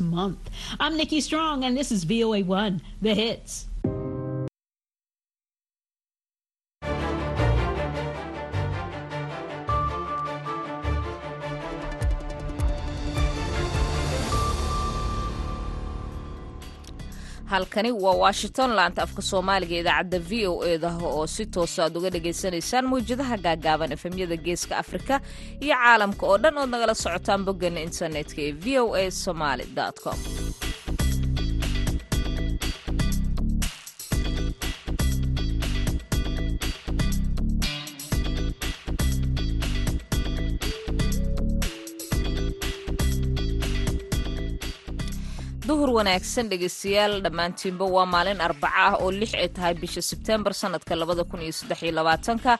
[0.00, 0.50] month.
[0.80, 3.67] I'm Nikki Strong, and this is VOA1, The Hits.
[17.78, 22.10] Halkani waa washington laanta afka soomaaliga idaacadda v o eedah oo si toosa aad uga
[22.14, 25.20] dhagaysanaysaan mawjadaha gaagaaban efemyada geeska afrika
[25.60, 29.64] iyo caalamka oo dhan ood nagala socotaan boggeena internetka ee v o a somaali
[30.02, 30.18] com
[45.68, 50.52] duhur wanaagsan dhegaystayaal dhammaantiinba waa maalin arbaca ah oo lix ay tahay bisha sebteembar
[51.84, 52.52] iyo labaatanka.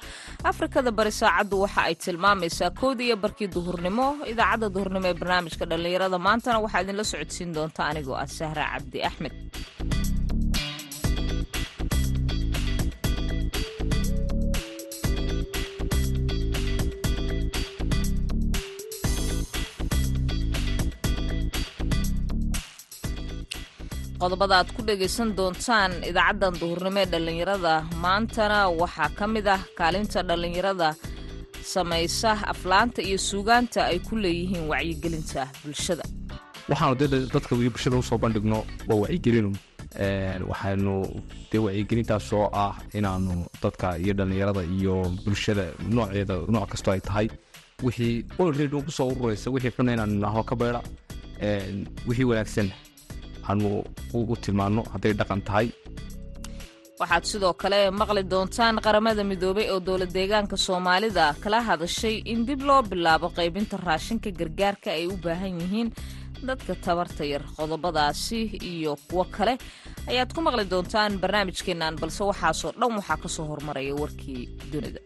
[0.50, 4.06] Afrikada bari saacaddu waxa ay tilmaamaysaa kowda iyo barkii duhurnimo.
[4.32, 9.34] Idaacadda duhurnimo ee barnaamijka dhallinyarada maantana waxaa idinla socodsiin doonta anigoo ah sahra cabdi axmed
[24.20, 27.74] qodobada aad ku dhagaysan doontaan idaacaddan duhurnimo ee dhallinyarada
[28.04, 30.90] maantana waxaa ka mid ah kaalinta dhallinyarada.
[31.74, 36.04] Samaysa aflaanta iyo suugaanta ay ku leeyihiin wacyigelinta bulshada.
[36.70, 38.58] Waxaanu dee dadka bulshada u soo bandhigno
[38.88, 39.50] waa wacyigelinu.
[40.50, 40.94] Waxaanu
[41.50, 42.28] dee wacyigelintaas
[42.64, 47.26] ah inaanu dadka iyo dhallinyarada iyo bulshada nooceeda nooc kastoo ay tahay.
[47.86, 50.80] Wixii olred ugu ururaysa wixii xuna inaanu nahno ka beedha
[52.08, 52.68] wixii wanaagsan
[53.50, 53.68] aanu
[54.14, 55.68] u tilmaanno hadday dhaqan tahay.
[57.00, 61.24] Waxaad sidoo kale maqli doontaan qaramada midoobay oo dowla deegaanka soomaalida.
[61.42, 65.88] Kala hadashay in dib loo bilaabo qaybinta raashinka gargaarka ay u baahan yihiin.
[66.48, 68.40] Dadka tabarta yar qodobadaasi
[68.72, 69.54] iyo kuwo kale
[70.10, 74.42] ayaad ku maqli doontaan barnaamijkeennan balse waxaasoo dhan waxaa ka soo hormaraya warkii
[74.72, 75.00] dunida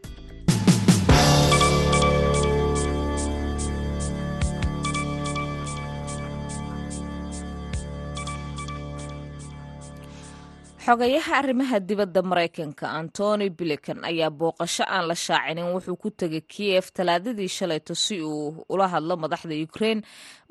[10.85, 16.87] xogayaha arrimaha dibadda maraykanka antony bilikan ayaa booqasho aan la shaacinin wuxuu ku tegay kiyef
[16.97, 19.99] talaadadii shalayto si uu ula hadlo madaxda ukrein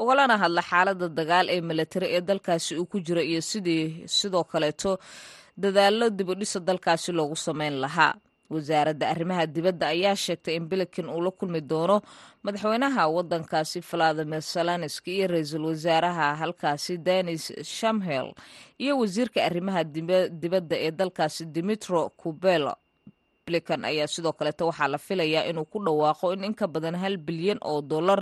[0.02, 3.86] ugalana hadla xaaladda dagaal ee milatari ee dalkaasi uu ku jiro iyo sidii
[4.18, 4.92] sidoo kaleeto
[5.64, 8.14] dadaallo dibudhisa dalkaasi loogu sameyn lahaa
[8.56, 11.98] wasaaradda arrimaha dibadda ayaa sheegtay in bilikan uu la kulmi doono
[12.44, 17.44] madaxweynaha wadankaasi valadimir salanski iyo ra'iisul wasaaraha halkaasi denis
[17.78, 18.28] shamhel
[18.84, 19.82] iyo wasiirka arrimaha
[20.42, 22.74] dibadda ee dalkaasi dimitro kubelo
[23.46, 27.16] bilikan ayaa sidoo kaleeto waxaa la filayaa inuu ku dhawaaqo in in ka badan hal
[27.28, 28.22] bilyan oo dollar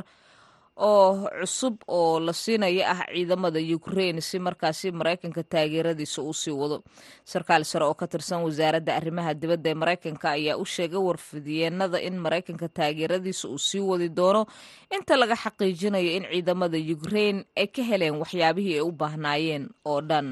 [0.80, 6.78] oo cusub oo la siinaya ah ciidamada ukrain si markaasi maraykanka taageeradiisa uu sii wado.
[7.32, 12.16] Sarkaal sare oo ka tirsan wasaaradda arrimaha dibadda ee maraykanka ayaa u sheegay warfidyeennada in
[12.24, 14.46] maraykanka taageeradiisa uu sii wadi doono.
[14.96, 20.28] Inta laga xaqiijinayo in ciidamada ukrain ay ka heleen waxyaabihii ay u baahnaayeen oo dhan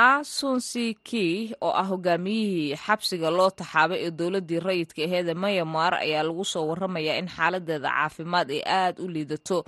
[0.00, 1.26] asunsiki
[1.66, 7.16] oo ah hogaamiyihii xabsiga loo taxaabay ee dowladii rayidka aheeda mayamar ayaa lagu soo waramayaa
[7.20, 9.58] in xaaladeeda caafimaad ay aad u liidato.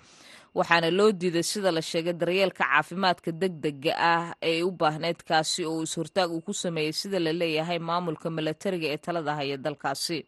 [0.58, 5.60] Waxaana loo diiday sida la sheegay daryeelka caafimaadka deg dega ah ee u baahneyd kaasi
[5.70, 10.18] oo is-hortaag uu ku sameeyey sida la leeyahay maamulka milatariga ee talada haya dalkaasi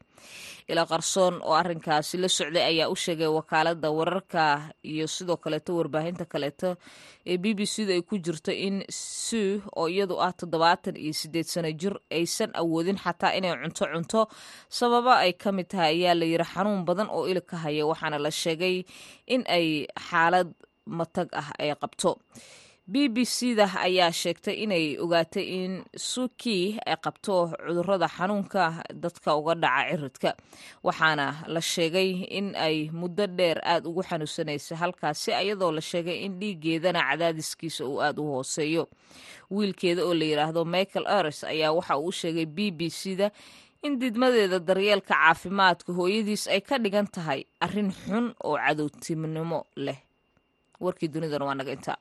[0.70, 4.42] ilaa qarsoon oo arrinkaasi la socday ayaa u sheegay wakaalada wararka
[4.92, 6.68] iyo sidoo kaleeto warbaahinta kaleeto
[7.26, 11.12] ee b b c da ay ku jirto in sue oo iyadu ah toddobaatan iyo
[11.20, 14.20] sideed sano jir aysan awoodin xataa inay cunto cunto.
[14.78, 18.18] Sababa ay ka mid tahay ayaa la yiri xanuun badan oo ilig ka haya waxaana
[18.18, 18.76] la sheegay
[19.34, 20.48] in ay xaalad
[20.98, 22.10] matag ah ay qabto
[22.92, 25.72] b b c da ayaa sheegtay inay ogaatay in
[26.10, 27.36] suki ay qabto
[27.66, 28.64] cudurrada xanuunka
[29.02, 30.30] dadka uga dhaca ciridka
[30.86, 36.38] waxaana la sheegay in ay muddo dheer aada ugu xanuunsanaysa halkaasi ayadoo la sheegay in
[36.40, 38.86] dhiigeedana cadaadiskiisa uu aada u hooseeyo.
[39.50, 43.30] Wiilkeeda oo la yidhaahdo michael ers ayaa waxa uu sheegay b b c da
[43.82, 49.98] in didmadeeda daryeelka caafimaadka hooyadiis ay ka dhigan tahay arrin xun oo cadowtinimo leh.
[50.80, 51.98] Warkii dunidana waa naga intaa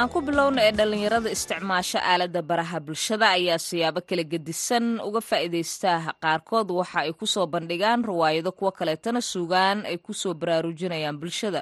[0.00, 5.90] aan ku bilowna ee dhallinyarada isticmaasho aaladda baraha bulshada ayaa siyaabo kala gedisan uga faa'iidaysta
[6.24, 11.60] qaarkood waxa ay ku soo bandhigaan riwaayado kuwo kaleetana sugaan ay ku soo baraarujinayaan bulshada.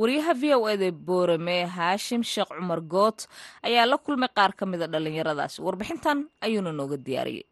[0.00, 3.18] Wariyaha v o eda boorame haashim sheekh cumar goot
[3.68, 5.60] ayaa la kulmay qaar ka mida dhallinyaradaas.
[5.60, 7.44] Warbixintan ayuuna nooga diyaariyey.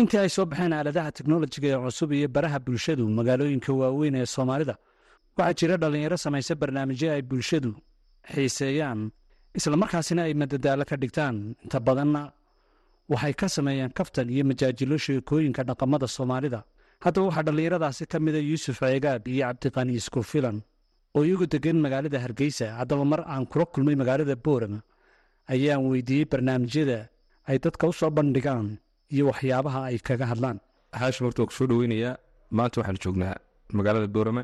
[0.00, 4.74] Intii ay soo baxeen aaladaha teknolojiga ee cusub iyo baraha bulshadu magaalooyinka waaweyn ee soomaalida
[5.38, 7.70] waxaa jira dhallinyaro samaysa barnaamijyo ay bulshadu
[8.34, 9.00] xiiseeyaan
[9.58, 11.36] islamarkaasina ay madadaalo ka dhigtaan.
[11.64, 12.22] Inta badanna
[13.12, 16.60] waxay ka sameeyaan kaftan iyo majaajilo sheekooyinka dhaqamada soomaalida.
[17.04, 20.56] Haddaba waxaa dhallinyaradaasi ka mida yuusuf ceegaag iyo cabdiqani isku filan
[21.16, 22.66] oo iyagu degan magaalada hargeysa.
[22.80, 24.78] Haddaba mar aan kula kulmay magaalada boorama
[25.52, 26.98] ayaan weydiiyey barnaamijyada
[27.48, 28.78] ay dadka u soo bandhigaan
[29.14, 30.58] iyo waxyaabaha ay kaga hadlaan.
[31.00, 32.14] Haashim horta waa ku soo dhaweynayaa
[32.56, 33.34] maanta waxaanu joognaa
[33.78, 34.42] magaalada boorame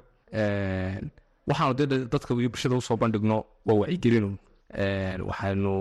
[1.49, 4.31] waxaanu dee dadka iyo bulshada u soo bandhigno waa wacyigelinu
[5.29, 5.75] waxaanu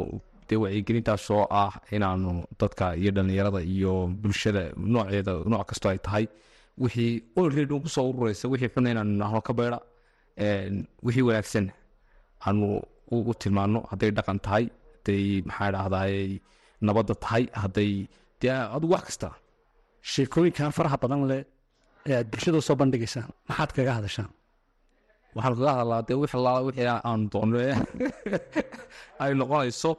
[0.49, 4.63] dee wacyigelintaas oo ah inaanu dadka iyo dhallinyarada iyo bulshada
[4.93, 6.25] nooceeda nooc kastoo ay tahay.
[6.83, 9.79] Wixii olred un ku soo urureysa wixii xuna inaanu nahno ka beydha
[11.05, 11.65] wixii wanaagsan
[12.47, 12.67] aanu
[13.11, 16.15] u tilmaano hadday dhaqan tahay hadday maxaa dhahdaay
[16.87, 17.91] nabadda tahay hadday
[18.41, 19.29] dee adugu wax kasta
[20.11, 21.41] sheekooyinkan faraha badan leh
[22.09, 24.29] ee aad bulshada u soo bandhigaysaan maxaad kaga hadashaan
[25.35, 27.57] waxaan kaga hadlaa dee wix allaala wixii aan doono
[29.23, 29.91] ay noqonayso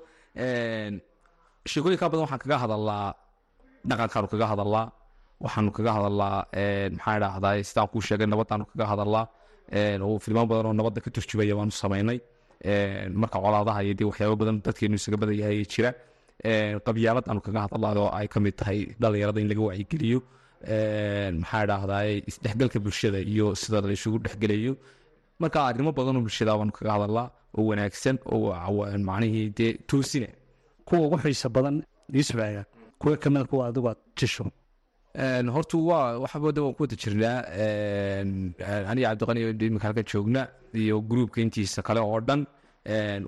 [1.71, 3.07] sheekooyinka badan waxaan kaga hadalaa
[3.89, 4.87] dhaqankaanu kaga hadalaa
[5.45, 6.37] waxaanu kaga hadalaa
[6.97, 9.27] maxaa dhahdaa sidaan kuu sheegay nabadaanu kaga hadalaa
[10.25, 12.19] filmaan badan oo nabadda ka turjubaya waanu samaynay.
[13.21, 15.91] Marka colaadaha iyo dee waxyaaba badan dadkeenu isaga badan yahay jira
[16.87, 20.21] qabyaaladaanu kaga hadalaa oo ay ka mid tahay dhalinyarada in laga wacyigeliyo.
[21.43, 24.73] Maxaa dhahdaa isdhexgalka bulshada iyo sida la isugu dhexgelayo
[25.40, 27.26] marka arrimo badanoo bulshada baanu kaga hadalaa
[27.56, 28.49] oo wanaagsan oo
[29.08, 30.29] macnihii dee toosina
[30.87, 31.76] kuwa ugu xiisa badan
[32.17, 32.40] yuusuf
[33.00, 34.44] kuwa ka mida kuwa adigu aad jisho.
[35.55, 37.38] Horta waa waxbada waan ku wada jirnaa.
[38.90, 40.43] Aniga cabdiqani halkan joogna
[40.75, 42.41] iyo gruubka intiisa kale oo dhan.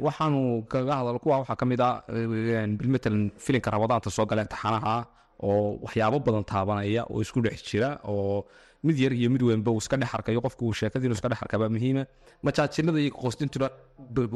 [0.06, 0.40] Waxaanu
[0.72, 2.02] kaga hadal kuwa waxaa ka mid ah
[2.94, 4.94] matalan filinka rabadaanta soo gala imtixaanaha
[5.46, 8.44] oo waxyaabo badan taabanaya oo isku dhex jira oo
[8.86, 11.40] mid yar iyo mid weynba uu iska dhex arkayo qofku uu sheekada inuu iska dhex
[11.44, 12.02] arkaa baa muhiima
[12.46, 13.66] majaajilada iyo qoostintuna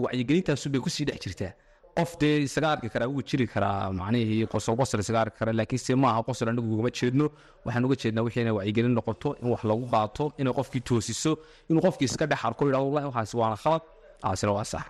[0.05, 1.53] wacyigelintaasu bay ku sii dhex jirtaa.
[1.99, 5.79] Qof dee isaga arki karaa wuu jiri karaa macnihii qosol qosol isaga arki karaa laakiin
[5.87, 7.27] se maaha qosol anigu ugama jeedno.
[7.65, 11.33] Waxaan uga jeednaa wixii inay wacyigelin noqoto in wax lagu qaato inay qofkii toosiso
[11.71, 13.83] inuu qofkii iska dhex arko yidhahdo wallahi waxaas waana khalad
[14.23, 14.85] taasina waa sax.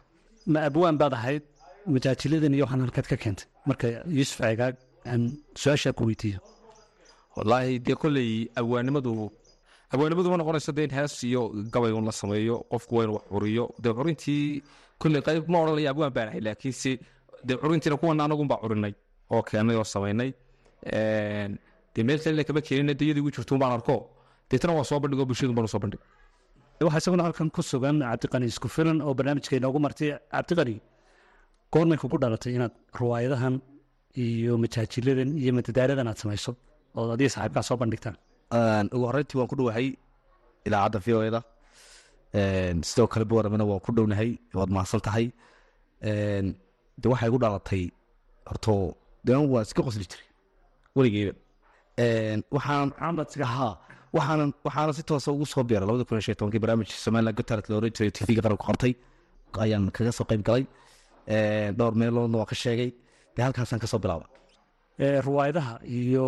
[0.52, 1.42] Ma abwaan baad ahayd
[1.94, 3.46] majaajiladan iyo waxaan halkaad ka keentay?
[3.68, 3.86] Marka
[4.18, 4.74] yuusuf ceegaag
[5.12, 5.22] aan
[5.62, 6.38] su'aashaa ku weydiiyo.
[7.36, 8.30] Wallaahi dee kolley
[8.60, 9.12] awaanimadu
[9.92, 11.42] awaanimadu ma noqonayso dee in hees iyo
[11.74, 14.42] gabay un la sameeyo qofku waa inuu wax curiyo dee curintii
[15.02, 16.90] kolley qayb ma odhanaya abwaan baan ahay laakiinse
[17.46, 18.94] dee curintiina kuwana anagun curinay
[19.34, 20.30] oo keenay oo samaynay
[21.94, 23.96] dee meel kalena kama keenina dee iyadii ugu jirtuun baan arko
[24.50, 26.00] deetana waa soo bandhigo bulshadun baan u soo bandhig.
[26.86, 30.10] Waxaa isaguna halkan ku sugan cabdiqani isku filan oo barnaamijka inoogu martay.
[30.32, 30.74] Cabdiqani
[31.72, 33.54] goormay kugu dhalatay inaad riwaayadahan
[34.24, 36.52] iyo majaajiladan iyo madadaaladan aad samayso
[36.98, 38.16] oo adiga saaxiibkaa soo bandhigtaan
[38.94, 39.88] ugu horreyntii waan ku dhowahay
[40.66, 41.40] idaacadda v o eda
[42.88, 45.26] sidoo kale booramana waan ku dhownahay waad mahadsan tahay.
[47.00, 47.84] De waxay igu dhalatay
[48.48, 48.74] horto
[49.26, 50.28] de waa iska qosli jiray
[50.96, 51.34] weligeyba
[52.56, 53.68] waxaan maxamed ha
[54.16, 57.66] waxaanan waxaana si toosa ugu soo beeray labada kun iyo shan tobankii barnaamijka somaliland gotalet
[57.70, 58.92] la oran jiray tvga qaranku qabtay
[59.64, 60.64] ayaan kaga soo qayb galay.
[61.78, 62.90] Dhowr meeloodna waan ka sheegay.
[63.34, 64.26] Dee halkaasaan ka soo bilaaba
[65.26, 66.26] riwaayadaha iyo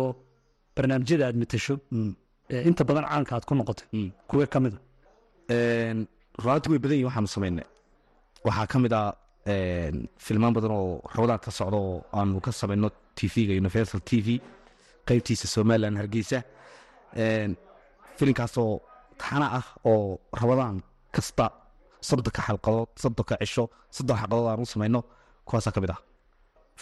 [0.77, 1.75] barnaamijyada aad matasho
[2.69, 3.87] inta badan caanka aad ku noqotay
[4.29, 4.77] kuwe ka mida
[6.43, 7.65] runaanti way badan yihiin waxaanu samaynay
[8.47, 9.09] waxaa ka mid ah
[10.25, 14.27] filmaan badan oo rabadaan ka socda oo aanu ka samayno tvga universal t v
[15.07, 16.39] qeybtiisa somaliland hargeysa.
[18.17, 18.71] Filinkaasoo
[19.19, 20.77] taxana ah oo rabadaan
[21.15, 21.45] kasta
[22.07, 23.63] soddonka xalqadood soddonka cisho
[23.95, 24.99] soddon xalqadood aan u samayno
[25.47, 25.99] kuwaasaa ka mid ah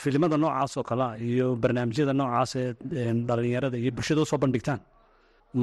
[0.01, 2.73] filimada noocaas oo kalea iyo barnaamijyada noocaas ee
[3.27, 4.79] dhalinyarada iyo bulshada u soo bandhigtaan.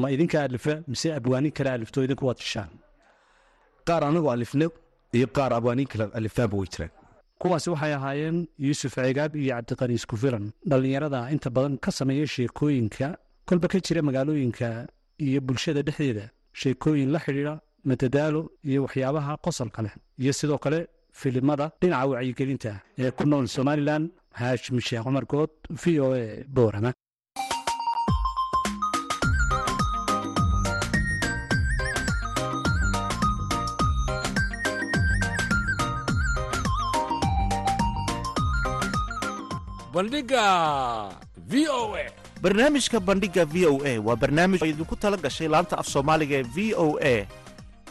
[0.01, 2.71] Ma idinka alifa mise abwaanin kale alifto idinku waad shishaan
[3.89, 4.67] qaar anagu alifno
[5.19, 6.91] iyo qaar abwaaniin kale alifaanba way jiraan.
[7.41, 8.37] Kuwaasi waxay ahaayeen
[8.67, 13.07] yuusuf ceegaab iyo cabdiqani isku filan dhallinyarada inta badan ka sameeya sheekooyinka
[13.49, 14.69] kolba ka jira magaalooyinka
[15.27, 16.25] iyo bulshada dhexdeeda.
[16.61, 17.55] Sheekooyin la xidhiidha
[17.89, 19.95] matadaalo iyo waxyaabaha qosolka leh.
[20.23, 20.79] Iyo sidoo kale
[21.21, 22.73] filimada dhinaca wacyigelinta
[23.03, 24.03] ee ku nool somalilan
[24.41, 26.25] haashim sheekh cumar good v o a
[26.57, 26.93] boorama
[39.93, 40.47] bandhiga
[41.37, 42.07] v o a.
[42.43, 46.75] barnaamijka bandhiga v o a waa barnaamij idinku tala gashay laanta af soomaaliga ee v
[46.77, 47.15] o a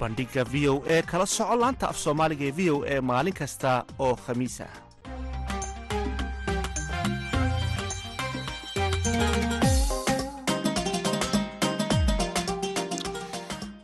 [0.00, 3.70] bandhiga v o e kala soco laanta af soomaaliga ee v o e maalin kasta
[4.06, 4.72] oo khamiis ah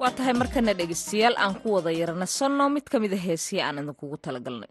[0.02, 4.70] waa tahay markana dhegaystayaal aan ku wada yarnasanno mid ka mida heesiya aan idinkugu talagalnay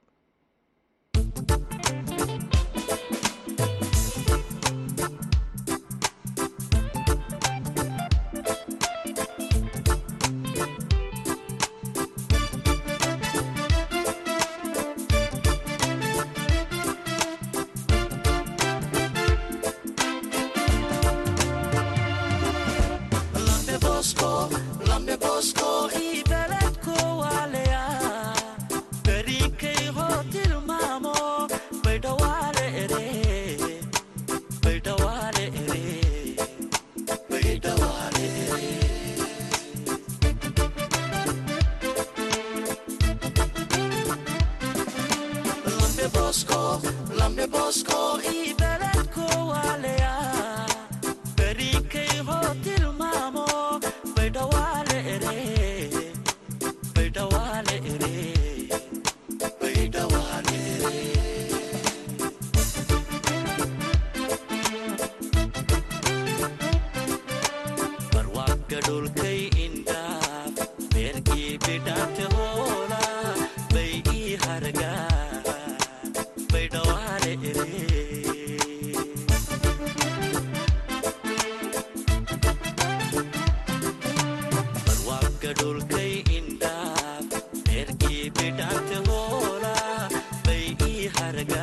[91.30, 91.59] aragga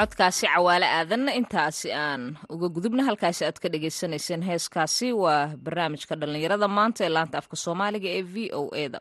[0.00, 2.22] codkaasi cawaale aadanna intaasi aan
[2.54, 8.08] uga gudubna halkaasi aad ka dhagaysanayseen heeskaasi waa barnaamijka dhallinyarada maanta ee laanta afka soomaaliga
[8.18, 9.00] ee v o e da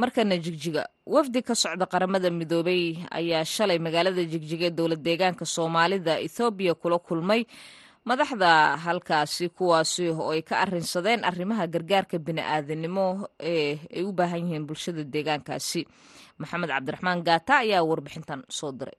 [0.00, 0.82] markana jigjiga
[1.14, 2.82] wafdi ka socda qaramada midoobay
[3.18, 7.42] ayaa shalay magaalada jigjiga ee dowlad deegaanka soomaalida ethoobiya kula kulmay.
[8.10, 8.50] Madaxda
[8.84, 13.06] halkaasi kuwaasi oo ay ka arinsadeen arrimaha gargaarka bini'aadanimo
[13.52, 15.80] ee ay u baahan yihiin bulshada deegaankaasi.
[16.40, 18.98] Maxamed cabdiraxmaan gaata ayaa warbixintan soo diray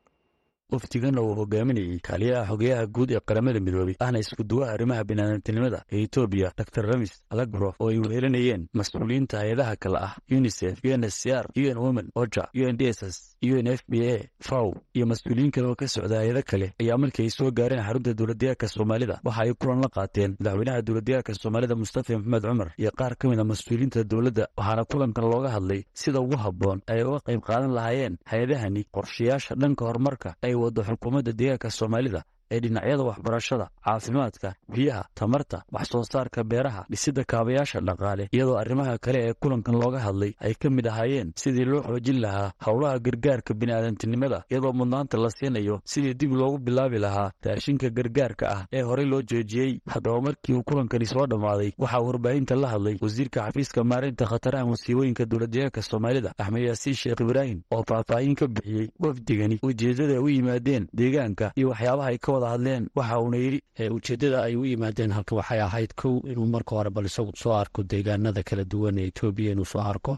[0.75, 6.51] wafdigan oo hogaaminayay kaaliyaha xogeyaha guud ee qaramada midoobey ahna iskuduwaha arrimaha biniaadantinimada ee etoobiya
[6.57, 12.43] dor ramis alagrof oo ay wehelinayeen mas'uuliyiinta hay'adaha kale ah unisef unscr un women oja
[12.67, 16.73] un dss un f b a faw iyo mas'uuliyiin kale oo ka socda hay'ado kale
[16.81, 19.19] ayaa markii ay soo gaareen xarunta dowladdeegaanka soomaalida.
[19.23, 23.39] Waxa ay kulan la qaateen madaxweynaha dowladdeegaanka soomaalida mustafa maxamed cumar iyo qaar ka mid
[23.39, 28.17] a mas'uuliyiinta dowladda waxaana kulankan looga hadlay sida ugu habboon ay uga qayb qaadan lahaayeen
[28.31, 32.21] hay'adahani qorshayaasha dhanka horumarka ay wado xukuumadda deegaanka soomaalida
[32.51, 38.97] ee dhinacyada waxbarashada caafimaadka biyaha tamarta wax soo saarka beeraha dhisidda kaabayaasha dhaqaale iyadoo arrimaha
[38.97, 43.53] kale ee kulankan looga hadlay ay ka mid ahaayeen sidii loo xoojin lahaa howlaha gargaarka
[43.53, 49.05] bini'aadantinimada iyadoo mudnaanta la siinayo sidii dib loogu bilaabi lahaa raashinka gargaarka ah ee horey
[49.05, 49.79] loo joojiyey.
[49.87, 55.25] Haddaba markii uu kulankani soo dhammaaday waxaa warbaahinta la hadlay wasiirka xafiiska maareynta khataraha musiibooyinka
[55.25, 61.51] dowladdeegaanka soomaalida axmed yaasiin sheekh ibraahim oo faahfaahin ka bixiyey wafdigani ujeeddada u yimaadeen deegaanka
[61.55, 63.59] iyo waxyaabaha wada hadleen waxa uuna yidhi
[63.97, 67.83] ujeeddada ay u yimaadeen halka waxay ahayd kow inuu marka hore bal isagu soo arko
[67.83, 70.17] deegaanada kala duwan ee etoobiya inuu soo arko.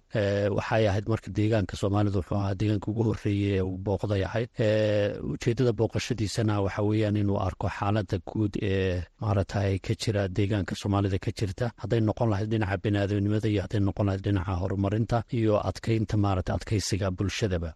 [0.58, 4.50] Waxay ahayd marka deegaanka soomaalida wuxuu ahaa deegaanka ugu horreeyey ee uu booqday ahayd.
[5.34, 11.32] Ujeeddada booqashadiisana waxa weeyaan inuu arko xaaladda guud ee maaragtay ka jira deegaanka soomaalida ka
[11.40, 11.72] jirta.
[11.82, 17.12] Hadday noqon lahayd dhinaca biniaadanimada iyo hadday noqon lahayd dhinaca horumarinta iyo adkeynta maaragta adkeysiga
[17.12, 17.74] bulshadaba.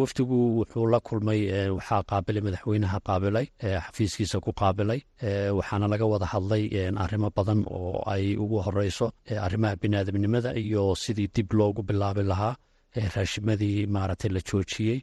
[0.00, 1.40] Wafdigu wuxuu la kulmay
[1.76, 3.46] waxaa qaabilay madaxweynaha qaabilay
[3.86, 5.00] xafiiskiisa ku qaabilay
[5.58, 6.62] waxaana laga wada hadlay
[7.04, 9.06] arrimo badan oo ay ugu horeyso
[9.46, 12.54] arrimaha biniaadamnimada iyo sidii dib loogu bilaabi lahaa
[13.14, 14.98] raashimadii maaragtay la joojiyey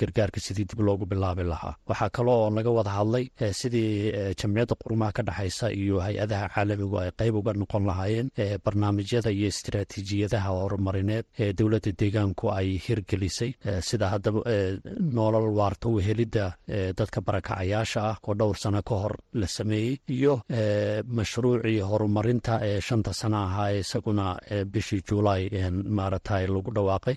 [0.00, 1.74] gargaarka sidii dib loogu bilaabi lahaa.
[1.88, 7.34] Waxaa kaloo laga wada hadlay sidii jamciyadda qurumaha ka dhexaysa iyo hay'adaha caalamigu ay qayb
[7.40, 8.30] uga noqon lahaayeen
[8.64, 13.50] barnaamijyada iyo istiraatiijiyadaha horumarineed ee dowladda deegaanku ay hirgelisay.
[13.88, 14.40] Sida haddaba
[15.16, 16.46] noolal waarta u helidda
[16.98, 20.34] dadka barakacayaasha ah oo dhowr sano ka hor la sameeyey iyo
[21.18, 24.26] mashruucii horumarinta ee shanta sano ahaa isaguna
[24.72, 25.42] bishii juulaay
[25.98, 27.07] maaragtay lagu dhawaaqay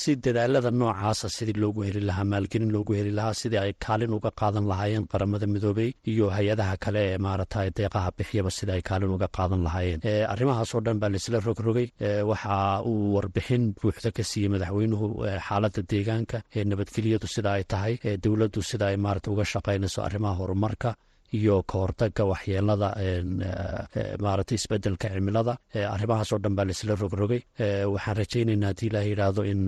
[0.00, 4.30] si dadaalada noocaasa sidii loogu heli lahaa maalgelin loogu heli lahaa sidii ay kaalin uga
[4.40, 9.28] qaadan lahaayeen qaramada midoobey iyo hay'adaha kale ee maaragtay deeqaha bixiyaba sidii ay kaalin uga
[9.38, 10.00] qaadan lahaayeen.
[10.32, 11.86] Arrimahaasoo dhan baa laisla rogrogay
[12.30, 12.54] waxa
[12.90, 15.06] uu warbixin buuxda ka siiyey madaxweynuhu
[15.48, 17.94] xaaladda deegaanka ee nabadgelyadu sida ay tahay
[18.24, 20.90] dowladdu sida ay maarata uga shaqaynayso arrimaha horumarka
[21.32, 22.88] iyo ka hortaga waxyeelada
[24.22, 25.56] maaragtay isbeddelka cimilada
[25.94, 27.40] arrimahaasoo dhan baa laisla rogrogay.
[27.94, 29.62] Waxaan rajaynaynaa haddii ilaah yidhaahdo in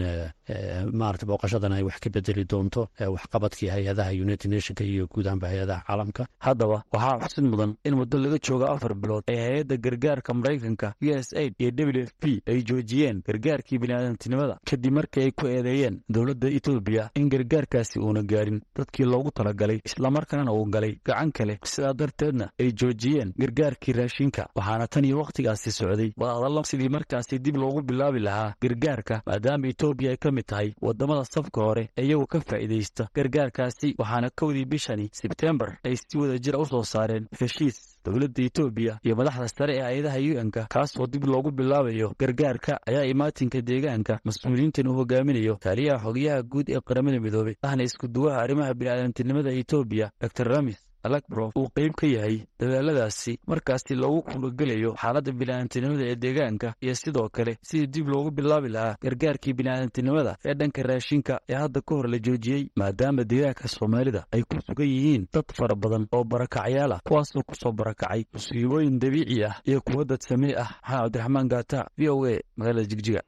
[1.00, 6.26] maarata booqashadan ay wax ka bedeli doonto waxqabadkii hay'adaha united nationka iyo guud hay'adaha caalamka.
[6.38, 11.10] Haddaba waxaa xusid mudan in muddo laga joogo afar bilood ee hay'adda gargaarka maraykanka u
[11.14, 14.58] s aid iyo w f p ay joojiyeen gargaarkii biniaadantinimada.
[14.68, 20.52] Kadib markii ay ku eedeeyeen dowladda etoobiya in gargaarkaasi uuna gaarin dadkii loogu talagalay islamarkaana
[20.52, 26.12] uu galay gacan kale sidaa darteedna ay joojiyeen gargaarkii raashinka waxaana tan iyo wakhtigaasi socday
[26.16, 31.24] wadahadallo sidii markaasi dib loogu bilaabi lahaa gargaarka maadaama etoobiya ay ka mid tahay waddamada
[31.24, 36.58] safka hore ee iyagu ka faa'iidaysta gargaarkaasi waxaana kowdii bishani sebtembar ay si wada jira
[36.58, 41.50] u soo saareen heshiis dowladda etoobiya iyo madaxda sare ee hay'adaha u-n-ka kaasoo dib loogu
[41.50, 47.82] bilaabayo gargaarka ayaa imaatinka deegaanka mas'uuliyiintan uu hogaaminayo kaaliyaha xogayaha guud ee qaramada midoobey ahna
[47.82, 54.90] iskuduwaha arrimaha bini'aadantinimada etoobiya dor ramis alakbrof uu qayb ka yahay dadaaladaasi markaasi loogu kulagelayo
[55.02, 60.54] xaaladda bini'aadantinimada ee deegaanka iyo sidoo kale sidii dib loogu bilaabi lahaa gargaarkii bini'aadantinimada ee
[60.54, 65.26] dhanka raashinka ee hadda ka hor la joojiyey maadaama deegaanka soomaalida ay ku sugan yihiin
[65.34, 70.04] dad fara badan oo barakacyaal ah kuwaasoo ku soo barakacay musiibooyin dabiici ah iyo kuwo
[70.04, 70.68] dad samee ah.
[70.70, 73.22] Maxamed cabdiraxmaan gaata v o a magaalada jigjiga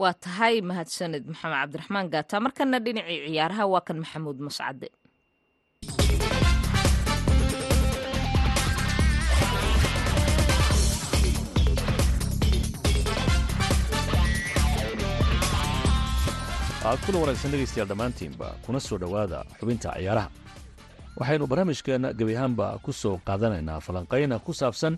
[0.00, 2.40] waa tahay mahadsanid maxamed cabdiraxmaan gaata.
[2.44, 4.86] Markana dhinacii ciyaaraha waa kan maxamuud mascade
[16.88, 20.28] aad kuna wanaagsan dhegaystayaal dhammaantiinba kuna soo dhowaada xubinta ciyaaraha.
[21.18, 24.94] Waxaynu barnaamijkeenna gebi ahaanba ku soo qaadanaynaa falanqayna ku saabsan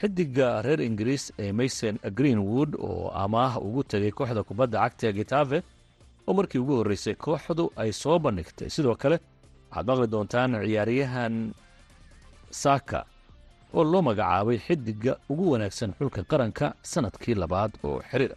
[0.00, 5.58] xidiga reer ingiriis ee mason greenwood oo amaah ugu tegay kooxda kubadda cagta getafe
[6.26, 9.16] oo markii ugu horreysay kooxdu ay soo bandhigtay sidoo kale
[9.70, 11.34] waxaad maqli doontaan ciyaaryahan
[12.50, 12.98] saaka
[13.74, 18.36] oo loo magacaabay xiddiga ugu wanaagsan xulka qaranka sannadkii labaad oo xiriira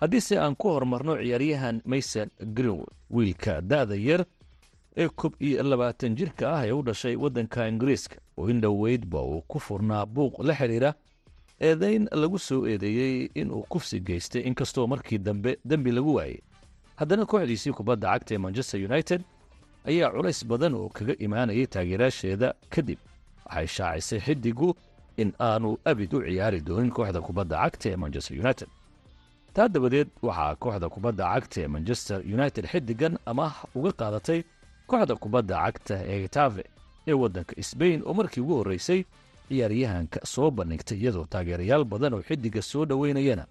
[0.00, 4.24] haddiise aan ku horumarno ciyaaryahan mason greenwood wiilka da'da yar
[4.96, 9.40] ee kob iyo labaatan jirka ah ee u dhashay waddanka ingiriiska oo in dhoweydba uu
[9.48, 10.94] ku furnaa buuq la xidhiira
[11.60, 16.40] eedayn lagu soo eedeeyey inuu kufsi geystay inkastoo markii dambe dembi lagu waayey
[16.96, 19.20] haddana kooxdiisii kubadda cagta ee manchester united
[19.84, 22.98] ayaa culays badan oo kaga imaanayay taageeraasheeda kadib.
[23.46, 24.74] Waxay shaacisay xiddigu
[25.16, 28.68] in aanu abid u ciyaari doonin kooxda kubadda cagta ee manchester united
[29.54, 34.40] taa dabadeed waxaa kooxda kubadda cagta ee manchester united xiddigan amaah uga qaadatay
[34.90, 36.64] kooxda kubadda cagta ee getafe
[37.08, 39.00] ee waddanka sbain oo markii ugu horreysay
[39.48, 43.44] ciyaaryahanka soo bandhigtay iyadoo taageerayaal badan oo xiddiga soo dhoweynayana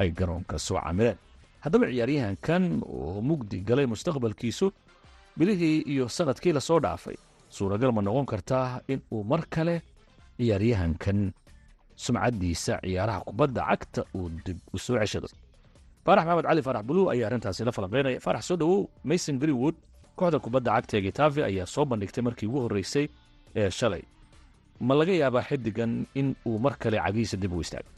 [0.00, 1.18] ay garoonka soo camireen.
[1.64, 2.62] Haddaba ciyaaryahankan
[2.96, 4.66] oo mugdi galay mustaqbalkiisu
[5.38, 7.16] bilihii iyo sannadkii la soo dhaafay
[7.56, 9.74] suuragal ma noqon kartaa in uu mar kale
[10.38, 11.18] ciyaaryahankan
[12.04, 15.28] sumcaddiisa ciyaaraha kubadda cagta uu dib u soo ceshado
[16.06, 18.18] faarax maxamed cali faarax buluw ayaa arrintaasi la falanqeynaya.
[18.26, 18.80] Faarax soo dhowow
[19.10, 19.76] mason greenwood
[20.18, 23.06] kooxda kubadda cagta ee getafe ayaa soo bandhigtay markii ugu horreysay
[23.60, 24.02] ee shalay.
[24.86, 27.90] Ma laga yaabaa xiddigan in uu mar kale cagihiisa dib u istaago?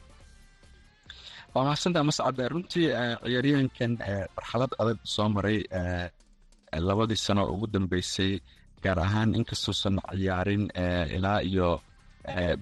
[1.54, 2.86] Waa mahadsantaa mascade runtii
[3.24, 3.92] ciyaaryahankan
[4.36, 5.58] marxalad adag soo maray
[6.88, 8.32] labadii sano ugu dambeysay
[8.84, 10.64] gaar ahaan inkastuusan ciyaarin
[11.16, 11.68] ilaa iyo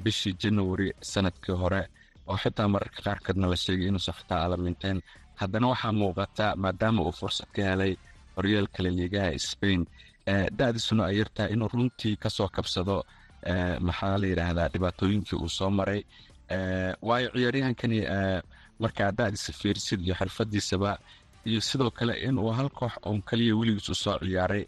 [0.04, 1.82] bishii january sannadkii hore
[2.30, 4.98] oo xitaa mararka qaarkoodna la sheegay inuusan xitaa alaminteen
[5.40, 7.92] haddana waxaa muuqata maadaama uu fursad ka helay
[8.36, 9.80] horyaalka laliigaha spain
[10.58, 12.96] da-diisuna ay yartahay inuu runtii ka soo kabsado
[13.86, 16.00] maxaa la yidhaahdaa dhibaatooyinkii uu soo maray.
[17.08, 17.98] Waayo ciyaaryahankani
[18.82, 20.98] markaa da-diisa fiirsid iyo xirfadiisaba
[21.48, 24.64] iyo sidoo kale inuu hal koox oon kaliya weligiis u soo ciyaaray.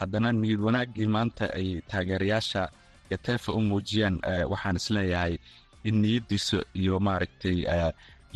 [0.00, 2.62] Haddana niyad wanaaggii maanta ay taageerayaasha
[3.12, 4.16] gatefa u muujiyaan
[4.52, 5.34] waxaan is leeyahay
[5.88, 7.56] in niyadiisa iyo maaragtay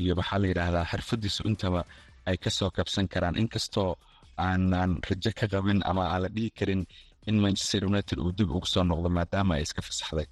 [0.02, 1.80] iyo maxaa la yidhaahdaa xirfadiisu intaba
[2.28, 3.36] ay ka soo kabsan karaan.
[3.42, 3.90] Inkastoo
[4.46, 6.82] aanan rajo ka qabin ama aan la dhihi karin
[7.28, 10.26] in manchester united uu dib ugu soo noqdo maadaama ay iska fasaxday.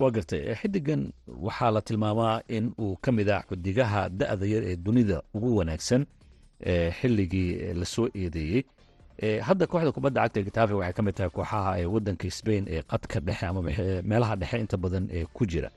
[0.00, 0.42] Waa gartay.
[0.60, 1.02] Xiddigan
[1.46, 6.02] waxaa la tilmaamaa in uu ka mid ah xudigaha da-da yar ee dunida ugu wanaagsan
[6.98, 8.62] xilligii la soo eedeeyey
[9.20, 13.20] hadda kooxda kubadda cagta getafe waxay ka mid tahay kooxaha ee wadanka sbain ee qadka
[13.26, 13.60] dhexe ama
[14.10, 15.70] meelaha dhexe inta badan ee ku jira.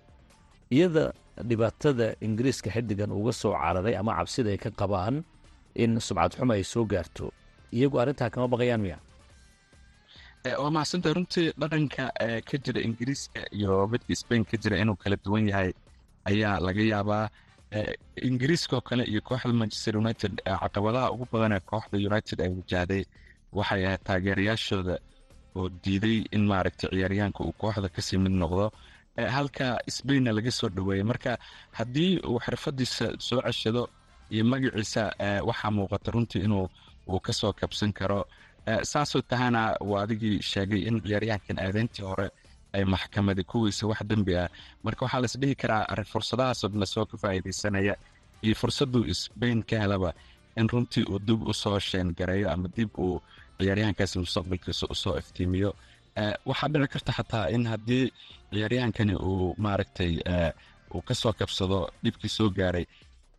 [0.72, 1.14] Iyada
[1.50, 5.24] dhibaatada ingiriiska xiddigan uga soo cararay ama cabsida ay ka qabaan
[5.76, 7.32] in subcad xumo ay soo gaarto.
[7.72, 8.98] Iyagu arrintaa kama baqayaan miya?
[10.62, 12.06] Waa mahadsanta runtii dhaqanka
[12.48, 15.72] ka jira ingiriiska iyo midka spain ka jira inuu kala duwan yahay
[16.30, 17.26] ayaa laga yaabaa
[18.30, 23.04] ingiriiskaoo kale iyo kooxda manchester united caqabadaha ugu badan ee kooxda united ay wajahday
[23.58, 24.96] waxay ahayd taageerayaashooda
[25.60, 28.66] oo diiday in maaragtay ciyaaryahanka uu kooxda ka sii mid noqdo
[29.36, 31.32] halka spainna laga soo dhaweeyey marka
[31.78, 33.84] haddii uu xirfadiisa soo ceshado
[34.34, 35.04] iyo magaciisa
[35.50, 36.66] waxaa muuqata runtii inuu
[37.12, 38.22] uu ka soo kabsan karo.
[38.92, 42.28] Saasoo tahana waa adigii sheegay in ciyaaryahankan aadeyntii hore
[42.76, 44.48] ay maxkamadi kuwiisa wax dembi ah.
[44.86, 47.94] Marka waxaa las dhihi karaa fursadahaasoo dhan la soo ka faa'iidaysanaya
[48.46, 50.10] iyo fursaduu sbain ka helaba
[50.60, 53.16] in runtii uu dib u soo sheengareeyo ama dib uu
[53.60, 55.72] ciyaaryahankaas mustaqbalkiisa u soo iftiimiyo
[56.50, 58.06] waxaa dhici karta xataa in haddii
[58.54, 60.14] ciyaaryahankani uu maaragtay
[60.96, 62.86] uu ka soo kabsado dhibkii soo gaaray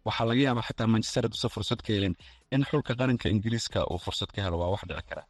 [0.07, 2.15] waxaa laga yaabaa xataa manchester haduusa fursad ka helin
[2.55, 5.23] in xulka qaranka ingiriiska uu fursad ka helo waa wax dhici kara.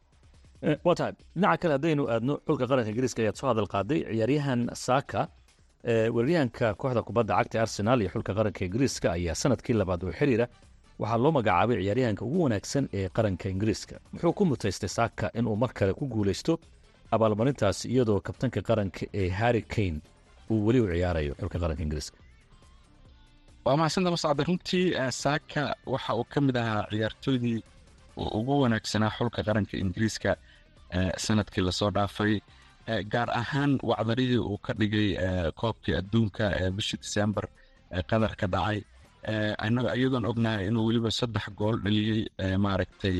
[0.85, 5.19] Waa tahay dhinaca kale haddaynu aadno xulka qaranka ingiriiska ayaad soo hadal qaaday ciyaaryahan saaka
[6.15, 10.45] weeraryahanka kooxda kubadda cagta arsenal iyo xulka qaranka ingiriiska ayaa sannadkii labaad oo xiriira
[11.01, 13.95] waxaa loo magacaabay ciyaaryahanka ugu wanaagsan ee qaranka ingiriiska.
[14.13, 16.53] Muxuu ku mutaystay saaka inuu mar kale ku guulaysto
[17.15, 19.97] abaalmarintaas iyadoo kabtanka qaranka ee harry kane
[20.51, 22.17] uu weli u ciyaarayo xulka qaranka ingiriiska.
[23.65, 24.85] Waa maxadsanta mascade runtii
[25.23, 25.61] saaka
[25.93, 27.57] waxa uu ka mid ahaa ciyaartooydii
[28.37, 30.31] ugu wanaagsanaa xulka qaranka ingiriiska
[31.25, 32.33] sannadkii la soo dhaafay
[33.13, 35.09] gaar ahaan wacdarihii uu ka dhigay
[35.59, 37.45] koobkii adduunka ee bishii disembar
[38.09, 38.79] qadar ka dhacay
[39.27, 42.25] iyadoon ognahay inuu weliba saddex gool dhaliyey
[42.57, 43.17] maaragtay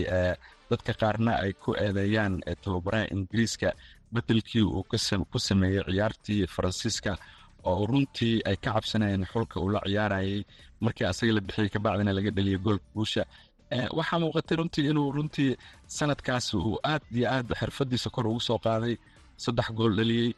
[0.70, 3.74] dadka qaarna ay ku eedeeyaan tababaraha ingiriiska
[4.14, 4.84] bedelkii uu
[5.32, 7.18] ku sameeyey ciyaartii faransiiska
[7.64, 10.44] oo runtii ay ka cabsanayeen xulka uu ciyaarayay
[10.82, 13.24] markii asaga la bixiyey kabacdina laga dhaliyay goolka guusha.
[13.98, 15.56] Waxaa muuqatay runtii inuu runtii
[15.88, 18.96] sanadkaas uu aad iyo aad xirfadiisa kor ugu soo qaaday
[19.38, 20.34] saddex gool dhaliyey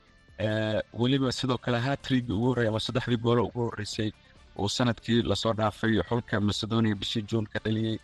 [1.01, 4.09] weliba sidoo kale hatrigi ugu horrey ama saddexdii goolo ugu horreysay
[4.61, 7.97] uu sannadkii la soo dhaafay xulka macedonia bishii juun ka dhaliyey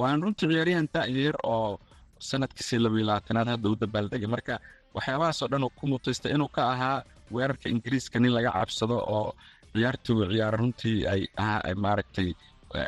[0.00, 1.80] waan runtii ciyaaryahan da'yar oo
[2.28, 4.54] sanadkiisii labiyo labaatanaad hadda u dabaaldegay marka
[4.96, 6.98] waxyaabahaasoo dhan uu ku mutaystay inuu ka ahaa
[7.34, 9.28] weerarka ingiriiska nin laga cabsado oo
[9.72, 12.28] ciyaartuu ciyaara runtii ay maaragtay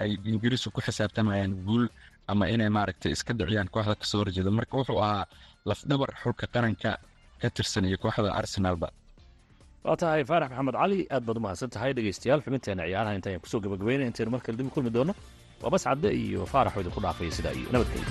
[0.04, 1.84] ay ingiriisku ku xisaabtamayaan guul
[2.30, 4.50] ama inay maaragtay iska dhiciyaan kooxda ka soo horjeeda.
[4.58, 5.24] Marka wuxuu ahaa
[5.68, 6.90] lafdhabar xulka qaranka
[7.40, 8.88] ka tirsan iyo kooxda arsenalba
[9.88, 13.48] waa tahay faarax maxamed cali aad baad u mahadsan tahay dhegeystayaal xubinteena ciyaaraha intaan ku
[13.52, 15.12] soo gabagabayna intaynu mar kale dib u kulmi doono.
[15.62, 18.10] Waa bas cadde iyo faarax oo idinku dhaafaya sidaa iyo nabadgelyo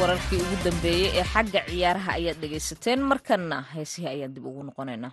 [0.00, 5.12] wararkii ugu dambeeyey ee xagga ciyaaraha ayaad dhegaysateen markanna heesihii ayaan dib ugu noqonaynaa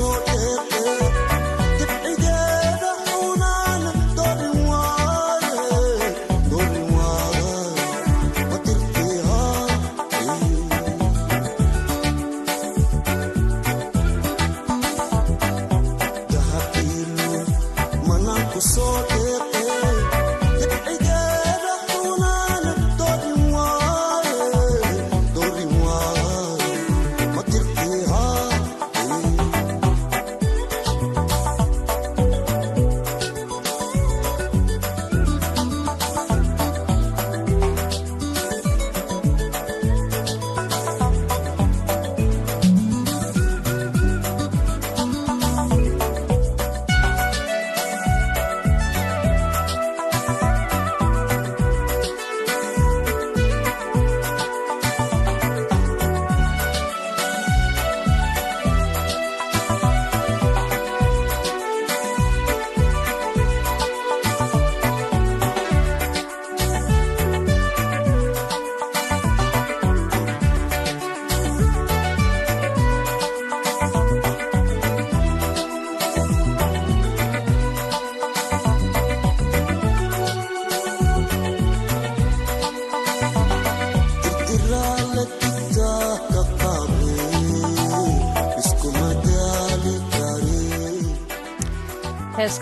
[0.00, 0.29] so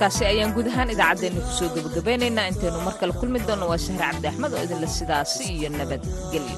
[0.00, 4.00] heeskaasi ayaan guud ahaan idaacaddeenna ku soo gebagabaynaynaa intaynu mar kale kulmi doonno waa shahre
[4.12, 6.58] cabdi axmed oo idinle sidaasi iyo nabadgelyo